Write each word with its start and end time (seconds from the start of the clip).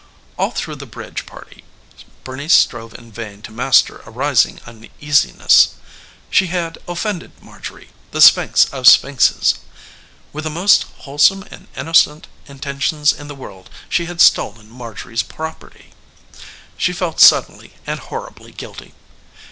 All 0.35 0.49
through 0.49 0.77
the 0.77 0.87
bridge 0.87 1.27
party 1.27 1.63
Bernice 2.23 2.55
strove 2.55 2.95
in 2.97 3.11
vain 3.11 3.43
to 3.43 3.51
master 3.51 3.97
a 4.03 4.09
rising 4.09 4.59
uneasiness. 4.65 5.75
She 6.31 6.47
had 6.47 6.79
offended 6.87 7.33
Marjorie, 7.39 7.91
the 8.09 8.19
sphinx 8.19 8.65
of 8.73 8.87
sphinxes. 8.87 9.59
With 10.33 10.45
the 10.45 10.49
most 10.49 10.85
wholesome 11.05 11.43
and 11.51 11.67
innocent 11.77 12.25
intentions 12.47 13.13
in 13.13 13.27
the 13.27 13.35
world 13.35 13.69
she 13.89 14.05
had 14.07 14.21
stolen 14.21 14.71
Marjorie's 14.71 15.21
property. 15.21 15.93
She 16.77 16.93
felt 16.93 17.19
suddenly 17.19 17.75
and 17.85 17.99
horribly 17.99 18.51
guilty. 18.53 18.95